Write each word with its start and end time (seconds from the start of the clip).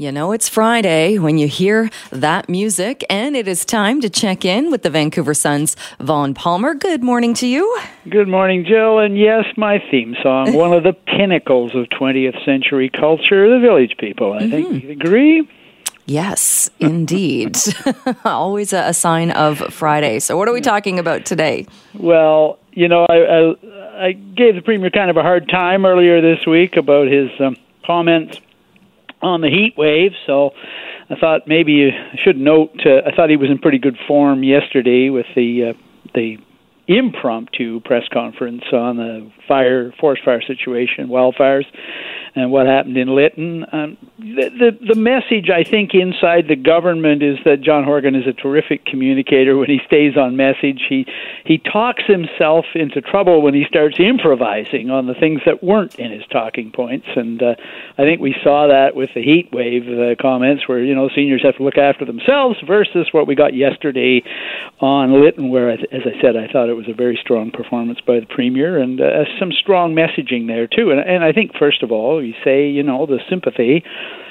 You 0.00 0.10
know, 0.10 0.32
it's 0.32 0.48
Friday 0.48 1.18
when 1.18 1.36
you 1.36 1.46
hear 1.46 1.90
that 2.08 2.48
music, 2.48 3.04
and 3.10 3.36
it 3.36 3.46
is 3.46 3.66
time 3.66 4.00
to 4.00 4.08
check 4.08 4.46
in 4.46 4.70
with 4.70 4.82
the 4.82 4.88
Vancouver 4.88 5.34
Sun's 5.34 5.76
Vaughn 5.98 6.32
Palmer. 6.32 6.72
Good 6.72 7.02
morning 7.02 7.34
to 7.34 7.46
you. 7.46 7.78
Good 8.08 8.26
morning, 8.26 8.64
Jill. 8.64 8.98
And 8.98 9.18
yes, 9.18 9.44
my 9.58 9.78
theme 9.90 10.16
song, 10.22 10.54
one 10.54 10.72
of 10.72 10.84
the 10.84 10.94
pinnacles 10.94 11.74
of 11.74 11.84
20th 11.90 12.42
century 12.46 12.88
culture, 12.88 13.50
the 13.50 13.60
Village 13.60 13.94
People. 13.98 14.32
I 14.32 14.38
mm-hmm. 14.38 14.50
think 14.50 14.84
you 14.84 14.90
agree. 14.90 15.46
Yes, 16.06 16.70
indeed. 16.78 17.58
Always 18.24 18.72
a, 18.72 18.84
a, 18.86 18.94
sign 18.94 19.32
of 19.32 19.58
Friday. 19.70 20.18
So, 20.20 20.34
what 20.34 20.48
are 20.48 20.54
we 20.54 20.62
talking 20.62 20.98
about 20.98 21.26
today? 21.26 21.66
Well, 21.92 22.58
you 22.72 22.88
know, 22.88 23.04
I, 23.04 23.16
I, 23.16 24.06
I 24.06 24.12
gave 24.12 24.54
the 24.54 24.62
Premier 24.62 24.88
kind 24.88 25.10
of 25.10 25.18
a 25.18 25.22
hard 25.22 25.46
time 25.50 25.84
earlier 25.84 26.22
this 26.22 26.46
week 26.46 26.78
about 26.78 27.08
his 27.08 27.28
um, 27.38 27.54
comments 27.84 28.38
on 29.22 29.40
the 29.40 29.48
heat 29.48 29.74
wave. 29.76 30.12
So 30.26 30.50
I 31.08 31.16
thought 31.16 31.42
maybe 31.46 31.72
you 31.72 31.90
should 32.22 32.36
note. 32.36 32.70
Uh, 32.84 33.02
I 33.06 33.14
thought 33.14 33.30
he 33.30 33.36
was 33.36 33.50
in 33.50 33.58
pretty 33.58 33.78
good 33.78 33.96
form 34.06 34.42
yesterday 34.42 35.10
with 35.10 35.26
the 35.34 35.70
uh, 35.70 35.78
the 36.14 36.38
impromptu 36.90 37.80
press 37.80 38.02
conference 38.12 38.64
on 38.72 38.96
the 38.96 39.30
fire, 39.46 39.92
forest 40.00 40.24
fire 40.24 40.42
situation, 40.42 41.08
wildfires 41.08 41.64
and 42.34 42.50
what 42.50 42.66
happened 42.66 42.96
in 42.96 43.14
Lytton. 43.14 43.64
Um, 43.72 43.96
the, 44.18 44.50
the 44.50 44.94
the 44.94 45.00
message 45.00 45.50
I 45.50 45.64
think 45.64 45.94
inside 45.94 46.46
the 46.48 46.56
government 46.56 47.22
is 47.22 47.38
that 47.44 47.60
John 47.60 47.84
Horgan 47.84 48.14
is 48.14 48.26
a 48.26 48.32
terrific 48.32 48.84
communicator 48.84 49.56
when 49.56 49.68
he 49.68 49.80
stays 49.86 50.16
on 50.16 50.36
message. 50.36 50.82
He 50.88 51.06
he 51.44 51.58
talks 51.58 52.04
himself 52.06 52.66
into 52.74 53.00
trouble 53.00 53.42
when 53.42 53.54
he 53.54 53.64
starts 53.68 53.98
improvising 53.98 54.90
on 54.90 55.06
the 55.06 55.14
things 55.14 55.40
that 55.46 55.62
weren't 55.62 55.96
in 55.96 56.12
his 56.12 56.24
talking 56.30 56.70
points, 56.70 57.06
and 57.16 57.42
uh, 57.42 57.54
I 57.98 58.02
think 58.02 58.20
we 58.20 58.34
saw 58.42 58.68
that 58.68 58.94
with 58.94 59.10
the 59.14 59.22
heat 59.22 59.50
wave 59.52 59.88
uh, 59.88 60.14
comments, 60.20 60.68
where 60.68 60.82
you 60.84 60.94
know 60.94 61.08
seniors 61.14 61.42
have 61.42 61.56
to 61.56 61.64
look 61.64 61.78
after 61.78 62.04
themselves 62.04 62.58
versus 62.66 63.08
what 63.12 63.26
we 63.26 63.34
got 63.34 63.54
yesterday 63.54 64.22
on 64.80 65.20
Lytton, 65.20 65.48
where 65.48 65.70
as 65.70 65.80
I 65.90 66.20
said, 66.20 66.36
I 66.36 66.46
thought 66.46 66.68
it 66.68 66.74
was 66.80 66.88
a 66.88 66.94
very 66.94 67.18
strong 67.20 67.50
performance 67.50 68.00
by 68.06 68.18
the 68.20 68.26
premier 68.26 68.78
and 68.78 69.00
uh, 69.00 69.24
some 69.38 69.52
strong 69.52 69.94
messaging 69.94 70.46
there 70.46 70.66
too. 70.66 70.90
And, 70.90 71.00
and 71.00 71.22
I 71.22 71.32
think 71.32 71.52
first 71.58 71.82
of 71.82 71.92
all 71.92 72.16
we 72.16 72.34
say, 72.42 72.68
you 72.68 72.82
know, 72.82 73.04
the 73.04 73.18
sympathy 73.28 73.84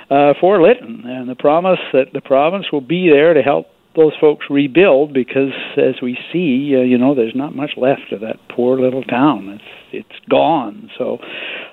uh, 0.09 0.33
for 0.41 0.59
Lytton 0.61 1.03
and 1.05 1.29
the 1.29 1.35
promise 1.35 1.79
that 1.93 2.11
the 2.13 2.21
province 2.21 2.65
will 2.71 2.81
be 2.81 3.09
there 3.09 3.35
to 3.35 3.41
help 3.43 3.67
those 3.95 4.13
folks 4.19 4.45
rebuild 4.49 5.13
because 5.13 5.53
as 5.77 6.01
we 6.01 6.17
see 6.31 6.75
uh, 6.75 6.81
you 6.81 6.97
know 6.97 7.15
there's 7.15 7.35
not 7.35 7.55
much 7.55 7.71
left 7.75 8.11
of 8.11 8.21
that 8.21 8.37
poor 8.49 8.79
little 8.79 9.03
town. 9.03 9.49
It's 9.49 10.07
it's 10.09 10.25
gone. 10.29 10.89
So 10.97 11.19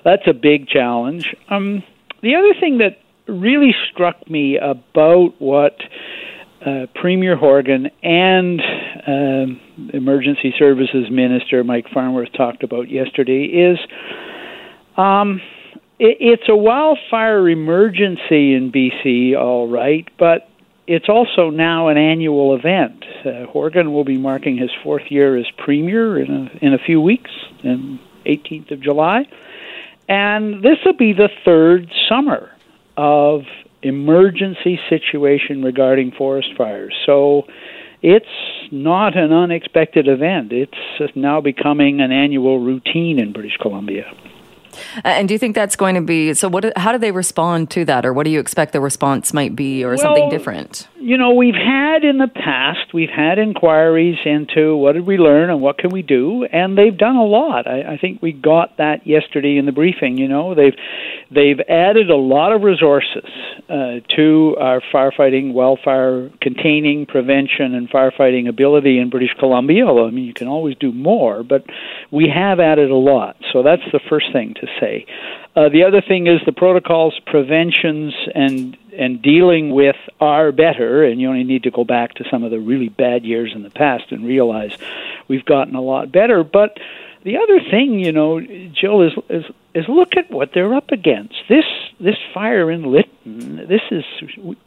that's 0.03 0.27
a 0.27 0.33
big 0.33 0.67
challenge. 0.67 1.33
Um 1.49 1.83
the 2.21 2.35
other 2.35 2.53
thing 2.59 2.79
that 2.79 2.99
really 3.27 3.75
struck 3.91 4.29
me 4.29 4.57
about 4.57 5.33
what 5.39 5.77
uh, 6.65 6.87
Premier 6.95 7.35
Horgan 7.35 7.89
and 8.01 8.59
uh, 8.61 9.66
Emergency 9.93 10.53
Services 10.57 11.09
Minister 11.11 11.63
Mike 11.63 11.85
Farnworth 11.93 12.33
talked 12.33 12.63
about 12.63 12.89
yesterday 12.89 13.45
is 13.45 13.79
um, 14.97 15.41
it, 15.99 16.17
it's 16.19 16.49
a 16.49 16.55
wildfire 16.55 17.47
emergency 17.49 18.53
in 18.53 18.71
BC, 18.71 19.37
all 19.37 19.67
right, 19.67 20.07
but 20.17 20.49
it's 20.87 21.09
also 21.09 21.49
now 21.49 21.89
an 21.89 21.97
annual 21.97 22.55
event. 22.55 23.03
Uh, 23.25 23.45
Horgan 23.45 23.91
will 23.91 24.05
be 24.05 24.17
marking 24.17 24.57
his 24.57 24.71
fourth 24.83 25.03
year 25.09 25.37
as 25.37 25.45
premier 25.57 26.19
in 26.19 26.31
a, 26.31 26.65
in 26.65 26.73
a 26.73 26.77
few 26.77 27.01
weeks, 27.01 27.31
in 27.63 27.99
18th 28.25 28.71
of 28.71 28.81
July, 28.81 29.25
and 30.09 30.63
this 30.63 30.77
will 30.85 30.97
be 30.97 31.13
the 31.13 31.29
third 31.45 31.91
summer 32.09 32.51
of 32.95 33.41
emergency 33.83 34.79
situation 34.89 35.61
regarding 35.61 36.11
forest 36.11 36.49
fires. 36.57 36.95
So 37.05 37.43
it's 38.01 38.25
not 38.71 39.17
an 39.17 39.31
unexpected 39.33 40.07
event. 40.07 40.51
It's 40.51 41.15
now 41.15 41.41
becoming 41.41 42.01
an 42.01 42.11
annual 42.11 42.59
routine 42.59 43.19
in 43.19 43.33
British 43.33 43.57
Columbia. 43.57 44.11
And 45.03 45.27
do 45.27 45.33
you 45.33 45.39
think 45.39 45.55
that's 45.55 45.75
going 45.75 45.95
to 45.95 46.01
be 46.01 46.35
so? 46.35 46.49
What? 46.49 46.77
How 46.77 46.91
do 46.91 46.99
they 46.99 47.11
respond 47.11 47.71
to 47.71 47.85
that, 47.85 48.05
or 48.05 48.13
what 48.13 48.25
do 48.25 48.29
you 48.29 48.39
expect 48.39 48.73
the 48.73 48.81
response 48.81 49.33
might 49.33 49.55
be, 49.55 49.83
or 49.83 49.89
well, 49.89 49.97
something 49.97 50.29
different? 50.29 50.87
You 51.07 51.17
know, 51.17 51.35
we've 51.35 51.55
had 51.55 52.03
in 52.03 52.17
the 52.17 52.27
past, 52.27 52.93
we've 52.93 53.07
had 53.09 53.39
inquiries 53.39 54.17
into 54.25 54.75
what 54.75 54.91
did 54.91 55.07
we 55.07 55.15
learn 55.15 55.49
and 55.49 55.61
what 55.61 55.77
can 55.77 55.89
we 55.89 56.01
do, 56.01 56.43
and 56.43 56.77
they've 56.77 56.97
done 56.97 57.15
a 57.15 57.23
lot. 57.23 57.65
I, 57.65 57.93
I 57.93 57.97
think 57.97 58.21
we 58.21 58.33
got 58.33 58.75
that 58.75 59.07
yesterday 59.07 59.55
in 59.55 59.65
the 59.65 59.71
briefing. 59.71 60.17
You 60.17 60.27
know, 60.27 60.53
they've 60.53 60.75
they've 61.31 61.61
added 61.69 62.09
a 62.09 62.17
lot 62.17 62.51
of 62.51 62.63
resources 62.63 63.23
uh, 63.69 64.03
to 64.17 64.57
our 64.59 64.81
firefighting, 64.93 65.53
wildfire 65.53 66.29
containing, 66.41 67.05
prevention, 67.05 67.73
and 67.73 67.89
firefighting 67.89 68.49
ability 68.49 68.99
in 68.99 69.09
British 69.09 69.33
Columbia. 69.39 69.85
Although 69.85 70.07
I 70.07 70.11
mean, 70.11 70.25
you 70.25 70.33
can 70.33 70.49
always 70.49 70.75
do 70.75 70.91
more, 70.91 71.41
but 71.41 71.63
we 72.11 72.27
have 72.27 72.59
added 72.59 72.91
a 72.91 72.95
lot. 72.95 73.37
So 73.53 73.63
that's 73.63 73.89
the 73.93 74.01
first 74.09 74.33
thing 74.33 74.55
to 74.55 74.67
say. 74.81 75.05
Uh, 75.57 75.69
the 75.69 75.83
other 75.83 76.03
thing 76.07 76.27
is 76.27 76.39
the 76.45 76.51
protocols, 76.51 77.19
preventions, 77.25 78.13
and 78.35 78.77
and 78.95 79.23
dealing 79.23 79.71
with 79.71 79.95
are 80.19 80.51
better. 80.51 81.03
And 81.03 81.19
you 81.19 81.27
only 81.27 81.43
need 81.43 81.63
to 81.63 81.71
go 81.71 81.83
back 81.83 82.13
to 82.15 82.25
some 82.29 82.43
of 82.43 82.51
the 82.51 82.59
really 82.59 82.89
bad 82.89 83.25
years 83.25 83.53
in 83.55 83.63
the 83.63 83.71
past 83.71 84.11
and 84.11 84.23
realize 84.23 84.77
we've 85.27 85.45
gotten 85.45 85.73
a 85.73 85.81
lot 85.81 86.11
better. 86.11 86.43
But 86.43 86.77
the 87.23 87.37
other 87.37 87.59
thing, 87.59 87.99
you 87.99 88.11
know, 88.11 88.39
Jill, 88.39 89.01
is 89.01 89.13
is 89.29 89.43
is 89.73 89.85
look 89.87 90.15
at 90.17 90.31
what 90.31 90.51
they're 90.53 90.73
up 90.73 90.91
against. 90.91 91.35
This 91.49 91.65
this 91.99 92.17
fire 92.33 92.71
in 92.71 92.83
Lytton. 92.83 93.67
This 93.67 93.81
is 93.91 94.03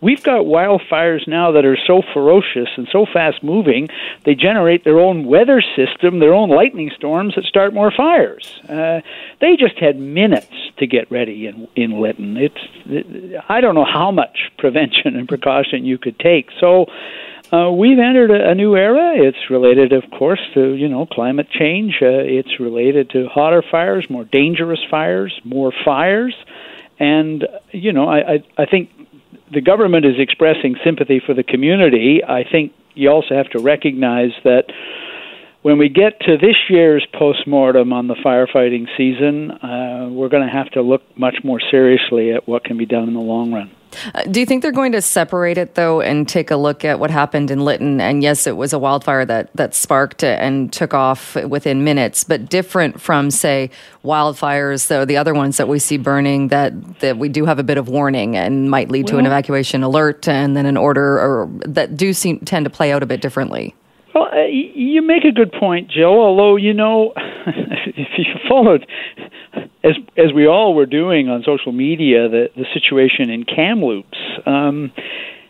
we've 0.00 0.22
got 0.22 0.44
wildfires 0.44 1.26
now 1.26 1.52
that 1.52 1.64
are 1.64 1.78
so 1.86 2.02
ferocious 2.12 2.68
and 2.76 2.88
so 2.90 3.06
fast 3.06 3.42
moving. 3.42 3.88
They 4.24 4.34
generate 4.34 4.84
their 4.84 4.98
own 4.98 5.24
weather 5.24 5.62
system, 5.76 6.18
their 6.18 6.34
own 6.34 6.50
lightning 6.50 6.90
storms 6.96 7.34
that 7.36 7.44
start 7.44 7.72
more 7.72 7.90
fires. 7.90 8.60
Uh, 8.68 9.00
they 9.40 9.56
just 9.56 9.78
had 9.78 9.98
minutes 9.98 10.52
to 10.78 10.86
get 10.86 11.10
ready 11.10 11.46
in 11.46 11.68
in 11.76 12.00
Lytton. 12.00 12.36
It's 12.36 13.44
I 13.48 13.60
don't 13.60 13.74
know 13.74 13.86
how 13.86 14.10
much 14.10 14.50
prevention 14.58 15.16
and 15.16 15.28
precaution 15.28 15.84
you 15.84 15.98
could 15.98 16.18
take. 16.18 16.50
So 16.60 16.86
uh, 17.52 17.70
we've 17.70 17.98
entered 17.98 18.30
a, 18.30 18.50
a 18.50 18.54
new 18.54 18.76
era. 18.76 19.12
It's 19.16 19.50
related, 19.50 19.92
of 19.92 20.04
course, 20.16 20.40
to 20.54 20.74
you 20.74 20.88
know 20.88 21.06
climate 21.06 21.48
change. 21.50 21.98
Uh, 22.00 22.22
it's 22.22 22.60
related 22.60 23.10
to 23.10 23.26
hotter 23.26 23.62
fires, 23.68 24.06
more 24.08 24.24
dangerous 24.24 24.80
fires, 24.90 25.32
more 25.44 25.72
fires, 25.84 26.34
and 26.98 27.46
you 27.72 27.92
know 27.92 28.08
I, 28.08 28.18
I, 28.18 28.44
I 28.58 28.66
think 28.66 28.90
the 29.52 29.60
government 29.60 30.06
is 30.06 30.14
expressing 30.18 30.76
sympathy 30.84 31.20
for 31.24 31.34
the 31.34 31.42
community. 31.42 32.22
I 32.22 32.44
think 32.44 32.72
you 32.94 33.10
also 33.10 33.34
have 33.34 33.50
to 33.50 33.58
recognize 33.58 34.30
that 34.44 34.64
when 35.62 35.76
we 35.76 35.88
get 35.88 36.20
to 36.20 36.36
this 36.38 36.56
year's 36.68 37.06
postmortem 37.18 37.92
on 37.92 38.06
the 38.06 38.14
firefighting 38.14 38.86
season, 38.96 39.50
uh, 39.50 40.08
we're 40.10 40.28
going 40.28 40.46
to 40.46 40.52
have 40.52 40.70
to 40.70 40.82
look 40.82 41.02
much 41.18 41.36
more 41.44 41.60
seriously 41.70 42.32
at 42.32 42.48
what 42.48 42.64
can 42.64 42.78
be 42.78 42.86
done 42.86 43.08
in 43.08 43.14
the 43.14 43.20
long 43.20 43.52
run. 43.52 43.70
Uh, 44.14 44.22
do 44.24 44.40
you 44.40 44.46
think 44.46 44.62
they're 44.62 44.72
going 44.72 44.92
to 44.92 45.02
separate 45.02 45.58
it 45.58 45.74
though 45.74 46.00
and 46.00 46.28
take 46.28 46.50
a 46.50 46.56
look 46.56 46.84
at 46.84 46.98
what 46.98 47.10
happened 47.10 47.50
in 47.50 47.64
Lytton? 47.64 48.00
And 48.00 48.22
yes, 48.22 48.46
it 48.46 48.56
was 48.56 48.72
a 48.72 48.78
wildfire 48.78 49.24
that 49.26 49.50
that 49.54 49.74
sparked 49.74 50.24
and 50.24 50.72
took 50.72 50.94
off 50.94 51.34
within 51.36 51.84
minutes, 51.84 52.24
but 52.24 52.48
different 52.48 53.00
from 53.00 53.30
say 53.30 53.70
wildfires, 54.04 54.88
though 54.88 55.04
the 55.04 55.16
other 55.16 55.34
ones 55.34 55.56
that 55.56 55.68
we 55.68 55.78
see 55.78 55.96
burning 55.96 56.48
that 56.48 57.00
that 57.00 57.18
we 57.18 57.28
do 57.28 57.44
have 57.46 57.58
a 57.58 57.64
bit 57.64 57.78
of 57.78 57.88
warning 57.88 58.36
and 58.36 58.70
might 58.70 58.90
lead 58.90 59.06
well, 59.06 59.14
to 59.14 59.18
an 59.18 59.26
evacuation 59.26 59.82
alert 59.82 60.28
and 60.28 60.56
then 60.56 60.66
an 60.66 60.76
order, 60.76 61.18
or 61.18 61.48
that 61.66 61.96
do 61.96 62.12
seem 62.12 62.40
tend 62.40 62.64
to 62.64 62.70
play 62.70 62.92
out 62.92 63.02
a 63.02 63.06
bit 63.06 63.20
differently. 63.20 63.74
Well, 64.14 64.28
uh, 64.32 64.46
you 64.46 65.02
make 65.02 65.24
a 65.24 65.32
good 65.32 65.52
point, 65.52 65.90
Jill. 65.90 66.08
Although 66.08 66.56
you 66.56 66.74
know, 66.74 67.12
if 67.46 68.08
you 68.18 68.24
followed 68.48 68.86
as 69.82 69.96
as 70.16 70.32
we 70.32 70.46
all 70.46 70.74
were 70.74 70.86
doing 70.86 71.28
on 71.28 71.42
social 71.42 71.72
media, 71.72 72.28
the 72.28 72.50
the 72.56 72.66
situation 72.74 73.30
in 73.30 73.44
Kamloops. 73.44 74.18
Um, 74.46 74.92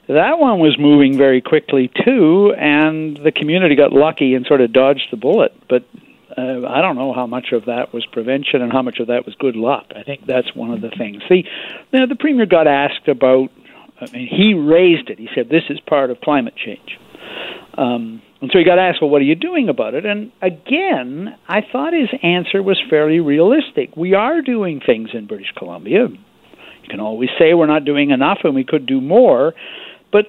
that 0.09 0.38
one 0.38 0.59
was 0.59 0.77
moving 0.79 1.17
very 1.17 1.41
quickly 1.41 1.91
too, 2.05 2.53
and 2.59 3.17
the 3.17 3.31
community 3.31 3.77
got 3.77 3.93
lucky 3.93 4.35
and 4.35 4.44
sort 4.44 4.61
of 4.61 4.73
dodged 4.73 5.06
the 5.11 5.17
bullet. 5.17 5.53
But 5.69 5.85
uh, 6.37 6.67
I 6.67 6.81
don't 6.81 6.97
know 6.97 7.12
how 7.12 7.27
much 7.27 7.53
of 7.53 7.67
that 7.67 7.93
was 7.93 8.05
prevention 8.06 8.62
and 8.62 8.73
how 8.73 8.82
much 8.82 8.99
of 8.99 9.09
that 9.09 9.25
was 9.25 9.35
good 9.37 9.56
luck. 9.56 9.87
I 9.94 10.03
think 10.03 10.27
that's 10.27 10.55
one 10.55 10.73
of 10.73 10.81
the 10.81 10.91
things. 10.91 11.23
You 11.31 11.44
know, 11.93 12.06
the 12.06 12.17
premier 12.17 12.47
got 12.47 12.67
asked 12.67 13.09
about. 13.09 13.50
I 14.00 14.11
mean, 14.12 14.29
he 14.29 14.55
raised 14.55 15.11
it. 15.11 15.19
He 15.19 15.29
said 15.35 15.50
this 15.50 15.65
is 15.69 15.79
part 15.81 16.11
of 16.11 16.21
climate 16.23 16.55
change. 16.56 16.99
Um, 17.77 18.23
and 18.41 18.51
so 18.53 18.59
he 18.59 18.65
got 18.65 18.79
asked, 18.79 19.01
well, 19.01 19.11
what 19.11 19.21
are 19.21 19.27
you 19.27 19.35
doing 19.35 19.69
about 19.69 19.95
it? 19.95 20.07
And 20.07 20.33
again, 20.41 21.37
I 21.47 21.61
thought 21.61 21.93
his 21.93 22.09
answer 22.23 22.63
was 22.63 22.81
fairly 22.89 23.21
realistic. 23.21 23.97
We 23.97 24.15
are 24.15 24.41
doing 24.41 24.81
things 24.85 25.11
in 25.13 25.27
British 25.27 25.53
Columbia. 25.57 26.09
You 26.09 26.89
can 26.89 27.01
always 27.01 27.29
say 27.39 27.55
we're 27.55 27.67
not 27.67 27.85
doing 27.85 28.11
enough 28.11 28.39
and 28.45 28.55
we 28.55 28.65
could 28.65 28.87
do 28.87 29.01
more. 29.01 29.55
But 30.11 30.27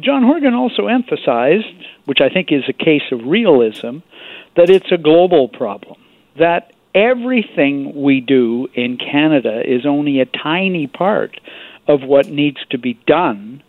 John 0.00 0.22
Horgan 0.22 0.54
also 0.54 0.86
emphasized, 0.86 1.66
which 2.06 2.20
I 2.20 2.30
think 2.30 2.50
is 2.50 2.64
a 2.68 2.72
case 2.72 3.02
of 3.12 3.20
realism, 3.26 3.98
that 4.56 4.70
it's 4.70 4.90
a 4.90 4.98
global 4.98 5.48
problem. 5.48 6.00
That 6.38 6.72
everything 6.94 8.02
we 8.02 8.20
do 8.20 8.68
in 8.74 8.96
Canada 8.96 9.62
is 9.64 9.84
only 9.86 10.20
a 10.20 10.26
tiny 10.26 10.86
part 10.86 11.38
of 11.86 12.02
what 12.02 12.28
needs 12.28 12.58
to 12.70 12.78
be 12.78 12.94
done 13.06 13.62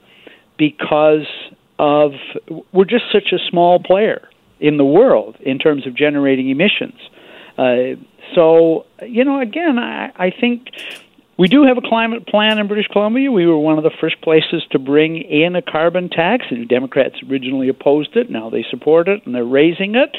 because 0.57 1.27
of 1.83 2.13
we're 2.71 2.85
just 2.85 3.03
such 3.11 3.33
a 3.33 3.39
small 3.49 3.77
player 3.77 4.29
in 4.61 4.77
the 4.77 4.85
world 4.85 5.35
in 5.41 5.59
terms 5.59 5.85
of 5.85 5.93
generating 5.93 6.49
emissions. 6.49 6.99
Uh, 7.57 7.99
so, 8.33 8.85
you 9.01 9.25
know, 9.25 9.41
again, 9.41 9.77
I, 9.77 10.11
I 10.15 10.31
think 10.31 10.69
we 11.37 11.49
do 11.49 11.65
have 11.65 11.77
a 11.77 11.81
climate 11.81 12.25
plan 12.25 12.57
in 12.57 12.67
British 12.67 12.87
Columbia. 12.87 13.29
We 13.31 13.45
were 13.45 13.57
one 13.57 13.77
of 13.77 13.83
the 13.83 13.91
first 13.99 14.21
places 14.21 14.63
to 14.71 14.79
bring 14.79 15.17
in 15.17 15.57
a 15.57 15.61
carbon 15.61 16.09
tax. 16.09 16.45
The 16.49 16.65
Democrats 16.65 17.15
originally 17.29 17.67
opposed 17.67 18.15
it. 18.15 18.31
Now 18.31 18.49
they 18.49 18.65
support 18.69 19.09
it 19.09 19.25
and 19.25 19.35
they're 19.35 19.43
raising 19.43 19.95
it. 19.95 20.15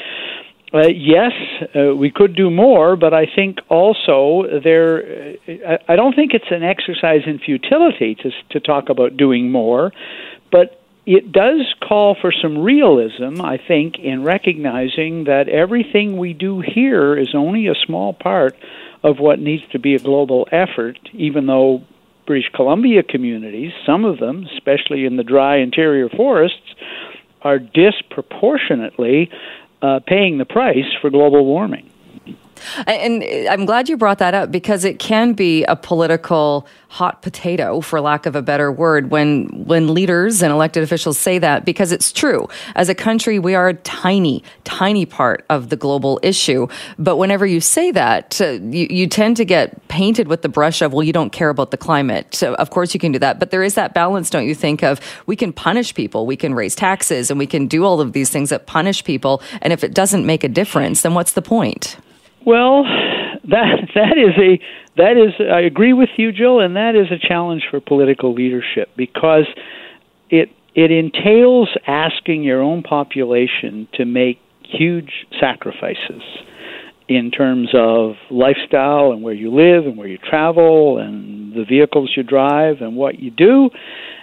Uh, 0.71 0.87
yes, 0.87 1.31
uh, 1.75 1.95
we 1.95 2.11
could 2.11 2.35
do 2.35 2.51
more, 2.51 2.95
but 2.95 3.13
I 3.13 3.25
think 3.33 3.59
also 3.69 4.43
there. 4.63 5.35
Uh, 5.47 5.77
I 5.87 5.95
don't 5.95 6.15
think 6.15 6.33
it's 6.33 6.51
an 6.51 6.63
exercise 6.63 7.21
in 7.25 7.39
futility 7.39 8.15
to 8.15 8.31
to 8.51 8.59
talk 8.59 8.89
about 8.89 9.15
doing 9.15 9.51
more, 9.51 9.91
but 10.51 10.84
it 11.05 11.31
does 11.31 11.73
call 11.87 12.15
for 12.19 12.31
some 12.31 12.57
realism, 12.57 13.41
I 13.41 13.57
think, 13.57 13.99
in 13.99 14.23
recognizing 14.23 15.25
that 15.25 15.47
everything 15.49 16.17
we 16.17 16.33
do 16.33 16.61
here 16.61 17.15
is 17.15 17.35
only 17.35 17.67
a 17.67 17.75
small 17.85 18.13
part 18.13 18.55
of 19.03 19.19
what 19.19 19.39
needs 19.39 19.63
to 19.71 19.79
be 19.79 19.93
a 19.93 19.99
global 19.99 20.47
effort, 20.51 20.97
even 21.13 21.45
though 21.45 21.83
British 22.25 22.49
Columbia 22.53 23.03
communities, 23.03 23.71
some 23.85 24.03
of 24.03 24.17
them, 24.17 24.47
especially 24.55 25.05
in 25.05 25.15
the 25.15 25.23
dry 25.23 25.57
interior 25.57 26.09
forests, 26.09 26.73
are 27.43 27.59
disproportionately 27.59 29.29
uh, 29.83 29.99
paying 30.07 30.39
the 30.39 30.45
price 30.45 30.91
for 31.01 31.11
global 31.11 31.45
warming. 31.45 31.87
And 32.87 33.23
I'm 33.49 33.65
glad 33.65 33.89
you 33.89 33.97
brought 33.97 34.19
that 34.19 34.33
up 34.33 34.51
because 34.51 34.83
it 34.83 34.99
can 34.99 35.33
be 35.33 35.63
a 35.65 35.75
political 35.75 36.67
hot 36.89 37.21
potato, 37.21 37.81
for 37.81 37.99
lack 37.99 38.25
of 38.25 38.35
a 38.35 38.41
better 38.41 38.71
word, 38.71 39.11
when 39.11 39.47
when 39.65 39.93
leaders 39.93 40.41
and 40.41 40.53
elected 40.53 40.81
officials 40.81 41.17
say 41.17 41.39
that 41.39 41.65
because 41.65 41.91
it's 41.91 42.11
true. 42.11 42.47
As 42.75 42.87
a 42.87 42.95
country, 42.95 43.37
we 43.37 43.53
are 43.53 43.67
a 43.67 43.73
tiny, 43.73 44.43
tiny 44.63 45.05
part 45.05 45.45
of 45.49 45.69
the 45.69 45.75
global 45.75 46.19
issue. 46.23 46.67
But 46.97 47.17
whenever 47.17 47.45
you 47.45 47.59
say 47.59 47.91
that, 47.91 48.39
uh, 48.39 48.51
you, 48.51 48.87
you 48.89 49.07
tend 49.07 49.37
to 49.37 49.45
get 49.45 49.85
painted 49.89 50.27
with 50.27 50.41
the 50.41 50.49
brush 50.49 50.81
of, 50.81 50.93
well, 50.93 51.03
you 51.03 51.13
don't 51.13 51.31
care 51.31 51.49
about 51.49 51.71
the 51.71 51.77
climate. 51.77 52.33
So 52.33 52.53
of 52.55 52.69
course 52.69 52.93
you 52.93 52.99
can 52.99 53.11
do 53.11 53.19
that. 53.19 53.39
But 53.39 53.51
there 53.51 53.63
is 53.63 53.75
that 53.75 53.93
balance, 53.93 54.29
don't 54.29 54.47
you 54.47 54.55
think, 54.55 54.83
of 54.83 55.01
we 55.25 55.35
can 55.35 55.51
punish 55.51 55.93
people, 55.93 56.25
we 56.25 56.37
can 56.37 56.53
raise 56.53 56.75
taxes, 56.75 57.29
and 57.29 57.37
we 57.37 57.47
can 57.47 57.67
do 57.67 57.83
all 57.83 57.99
of 57.99 58.13
these 58.13 58.29
things 58.29 58.49
that 58.51 58.67
punish 58.67 59.03
people. 59.03 59.41
And 59.61 59.73
if 59.73 59.83
it 59.83 59.93
doesn't 59.93 60.25
make 60.25 60.43
a 60.43 60.49
difference, 60.49 61.01
then 61.01 61.13
what's 61.13 61.33
the 61.33 61.41
point? 61.41 61.97
Well, 62.45 62.83
that 63.49 63.89
that 63.95 64.17
is 64.17 64.35
a 64.37 64.59
that 64.97 65.17
is 65.17 65.33
I 65.39 65.61
agree 65.61 65.93
with 65.93 66.09
you, 66.17 66.31
Jill, 66.31 66.59
and 66.59 66.75
that 66.75 66.95
is 66.95 67.07
a 67.11 67.27
challenge 67.27 67.63
for 67.69 67.79
political 67.79 68.33
leadership 68.33 68.89
because 68.95 69.47
it 70.29 70.49
it 70.73 70.91
entails 70.91 71.69
asking 71.87 72.43
your 72.43 72.61
own 72.61 72.83
population 72.83 73.87
to 73.93 74.05
make 74.05 74.39
huge 74.63 75.25
sacrifices 75.39 76.21
in 77.07 77.29
terms 77.29 77.69
of 77.73 78.15
lifestyle 78.31 79.11
and 79.11 79.21
where 79.21 79.33
you 79.33 79.53
live 79.53 79.85
and 79.85 79.95
where 79.95 80.07
you 80.07 80.17
travel 80.17 80.97
and 80.97 81.53
the 81.53 81.63
vehicles 81.63 82.11
you 82.17 82.23
drive 82.23 82.81
and 82.81 82.95
what 82.95 83.19
you 83.19 83.29
do 83.29 83.69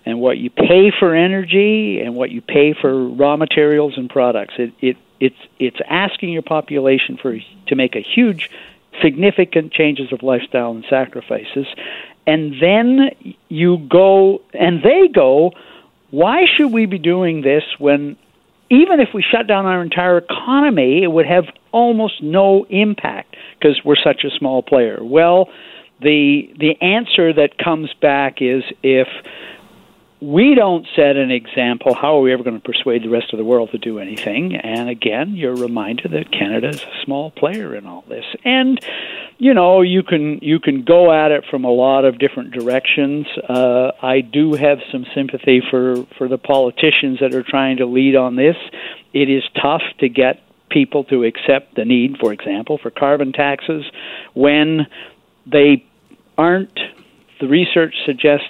and 0.05 0.19
what 0.19 0.37
you 0.37 0.51
pay 0.51 0.91
for 0.99 1.15
energy 1.15 2.01
and 2.01 2.17
what 2.17 2.31
you 2.31 2.41
pay 2.43 2.75
for 2.79 3.09
raw 3.09 3.37
materials 3.37 3.95
and 3.97 4.11
products. 4.11 4.55
It 4.59 4.73
it 4.81 4.97
it's 5.23 5.37
it's 5.61 5.79
asking 5.89 6.31
your 6.31 6.43
population 6.43 7.17
for 7.17 7.39
to 7.69 7.77
make 7.77 7.95
a 7.95 8.01
huge, 8.01 8.51
significant 9.01 9.73
changes 9.73 10.13
of 10.13 10.25
lifestyle 10.25 10.73
and 10.73 10.85
sacrifices, 10.91 11.67
and 12.27 12.55
then 12.61 13.11
you 13.49 13.79
go 13.89 14.43
and 14.53 14.83
they 14.83 15.07
go. 15.07 15.53
Why 16.11 16.45
should 16.45 16.73
we 16.73 16.87
be 16.87 16.99
doing 16.99 17.43
this 17.43 17.63
when 17.79 18.17
even 18.69 18.99
if 18.99 19.11
we 19.15 19.23
shut 19.23 19.47
down 19.47 19.65
our 19.65 19.81
entire 19.81 20.19
economy, 20.19 21.05
it 21.05 21.13
would 21.13 21.27
have 21.27 21.45
almost 21.71 22.21
no 22.21 22.65
impact 22.65 23.37
because 23.59 23.81
we're 23.85 24.03
such 24.03 24.25
a 24.25 24.31
small 24.31 24.61
player. 24.61 24.99
Well, 25.05 25.51
the 26.01 26.53
the 26.59 26.75
answer 26.83 27.33
that 27.33 27.59
comes 27.59 27.95
back 28.01 28.43
is 28.43 28.65
if 28.83 29.07
we 30.23 30.55
don't 30.55 30.87
set 30.95 31.17
an 31.17 31.33
example, 31.33 31.95
how 31.95 32.17
are 32.19 32.21
we 32.21 32.33
ever 32.33 32.45
going 32.45 32.61
to 32.61 32.63
persuade 32.63 33.03
the 33.03 33.09
rest 33.09 33.33
of 33.33 33.39
the 33.39 33.45
world 33.45 33.73
to 33.73 33.79
do 33.79 33.99
anything? 33.99 34.55
And 34.55 34.89
again, 34.89 35.35
you're 35.35 35.57
reminded 35.57 36.13
that 36.13 36.31
Canada 36.31 36.69
is 36.69 36.81
a 36.81 37.05
small 37.05 37.33
player 37.33 37.75
in 37.75 37.87
all 37.87 38.05
this. 38.09 38.25
And 38.45 38.79
you 39.39 39.53
know, 39.53 39.81
you 39.81 40.05
can 40.05 40.39
you 40.41 40.61
can 40.61 40.85
go 40.85 41.13
at 41.13 41.33
it 41.33 41.45
from 41.51 41.65
a 41.65 41.71
lot 41.71 42.05
of 42.05 42.21
different 42.21 42.53
directions. 42.53 43.27
Uh, 43.49 43.91
I 44.01 44.21
do 44.21 44.55
have 44.55 44.79
some 44.93 45.05
sympathy 45.13 45.61
for 45.69 46.07
for 46.17 46.29
the 46.29 46.39
politicians 46.39 47.19
that 47.21 47.35
are 47.35 47.43
trying 47.43 47.79
to 47.79 47.87
lead 47.87 48.15
on 48.15 48.37
this. 48.37 48.57
It 49.13 49.29
is 49.29 49.43
tough 49.61 49.83
to 49.99 50.09
get 50.09 50.41
people 50.71 51.03
to 51.05 51.25
accept 51.25 51.75
the 51.75 51.85
need, 51.85 52.19
for 52.21 52.33
example, 52.33 52.79
for 52.79 52.91
carbon 52.91 53.33
taxes 53.33 53.85
when 54.35 54.87
they 55.47 55.85
aren't. 56.39 56.79
The 57.41 57.49
research 57.49 57.97
suggests 58.07 58.47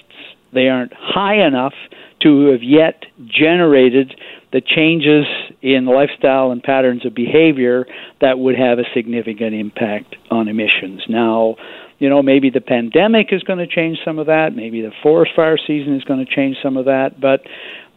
they 0.53 0.67
aren't 0.67 0.93
high 0.93 1.45
enough 1.45 1.73
to 2.21 2.51
have 2.51 2.63
yet 2.63 3.03
generated 3.25 4.13
the 4.51 4.61
changes 4.61 5.25
in 5.61 5.85
lifestyle 5.85 6.51
and 6.51 6.61
patterns 6.61 7.05
of 7.05 7.13
behavior 7.13 7.85
that 8.21 8.37
would 8.37 8.55
have 8.57 8.79
a 8.79 8.83
significant 8.93 9.53
impact 9.53 10.15
on 10.29 10.47
emissions. 10.47 11.01
Now, 11.09 11.55
you 11.99 12.09
know, 12.09 12.21
maybe 12.21 12.49
the 12.49 12.61
pandemic 12.61 13.27
is 13.31 13.43
going 13.43 13.59
to 13.59 13.67
change 13.67 13.97
some 14.05 14.19
of 14.19 14.27
that. 14.27 14.49
Maybe 14.55 14.81
the 14.81 14.91
forest 15.01 15.31
fire 15.35 15.57
season 15.57 15.95
is 15.95 16.03
going 16.03 16.23
to 16.23 16.31
change 16.31 16.57
some 16.61 16.77
of 16.77 16.85
that. 16.85 17.19
But 17.19 17.41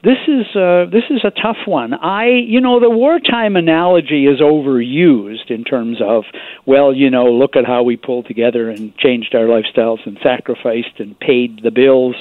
this 0.06 0.18
is 0.28 0.46
uh, 0.54 0.84
this 0.88 1.02
is 1.10 1.24
a 1.24 1.32
tough 1.32 1.66
one. 1.66 1.92
I 1.92 2.26
you 2.28 2.60
know 2.60 2.78
the 2.78 2.88
wartime 2.88 3.56
analogy 3.56 4.26
is 4.26 4.40
overused 4.40 5.50
in 5.50 5.64
terms 5.64 5.98
of 6.00 6.22
well 6.64 6.94
you 6.94 7.10
know 7.10 7.24
look 7.24 7.56
at 7.56 7.66
how 7.66 7.82
we 7.82 7.96
pulled 7.96 8.26
together 8.26 8.70
and 8.70 8.96
changed 8.98 9.34
our 9.34 9.46
lifestyles 9.46 10.06
and 10.06 10.16
sacrificed 10.22 11.00
and 11.00 11.18
paid 11.18 11.60
the 11.64 11.72
bills 11.72 12.14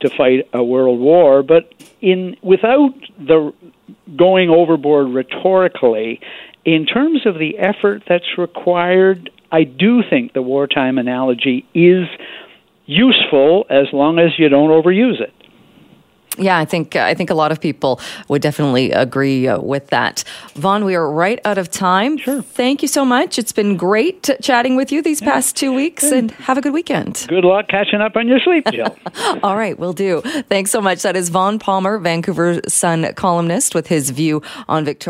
to 0.00 0.08
fight 0.08 0.48
a 0.52 0.62
world 0.62 1.00
war, 1.00 1.42
but 1.42 1.74
in 2.00 2.36
without 2.42 2.94
the 3.18 3.52
going 4.16 4.48
overboard 4.48 5.08
rhetorically, 5.08 6.20
in 6.64 6.86
terms 6.86 7.26
of 7.26 7.40
the 7.40 7.58
effort 7.58 8.04
that's 8.08 8.38
required, 8.38 9.30
I 9.50 9.64
do 9.64 10.04
think 10.08 10.32
the 10.32 10.42
wartime 10.42 10.96
analogy 10.96 11.66
is 11.74 12.06
useful 12.86 13.66
as 13.68 13.86
long 13.92 14.20
as 14.20 14.38
you 14.38 14.48
don't 14.48 14.70
overuse 14.70 15.20
it. 15.20 15.34
Yeah, 16.38 16.58
I 16.58 16.64
think 16.64 16.96
I 16.96 17.14
think 17.14 17.30
a 17.30 17.34
lot 17.34 17.52
of 17.52 17.60
people 17.60 18.00
would 18.28 18.40
definitely 18.40 18.90
agree 18.90 19.46
uh, 19.46 19.60
with 19.60 19.88
that. 19.88 20.24
Vaughn, 20.54 20.84
we 20.84 20.94
are 20.94 21.10
right 21.10 21.38
out 21.44 21.58
of 21.58 21.70
time. 21.70 22.16
Sure. 22.16 22.40
Thank 22.40 22.80
you 22.80 22.88
so 22.88 23.04
much. 23.04 23.38
It's 23.38 23.52
been 23.52 23.76
great 23.76 24.30
chatting 24.40 24.76
with 24.76 24.90
you 24.90 25.02
these 25.02 25.20
yeah. 25.20 25.32
past 25.32 25.56
two 25.56 25.74
weeks, 25.74 26.04
and 26.04 26.30
have 26.32 26.56
a 26.56 26.62
good 26.62 26.72
weekend. 26.72 27.26
Good 27.28 27.44
luck 27.44 27.68
catching 27.68 28.00
up 28.00 28.16
on 28.16 28.28
your 28.28 28.40
sleep, 28.40 28.66
Jill. 28.70 28.96
All 29.42 29.56
right, 29.56 29.78
we'll 29.78 29.92
do. 29.92 30.22
Thanks 30.48 30.70
so 30.70 30.80
much. 30.80 31.02
That 31.02 31.16
is 31.16 31.28
Vaughn 31.28 31.58
Palmer, 31.58 31.98
Vancouver 31.98 32.60
Sun 32.66 33.12
columnist, 33.14 33.74
with 33.74 33.88
his 33.88 34.10
view 34.10 34.42
on 34.68 34.84
Victoria. 34.84 35.02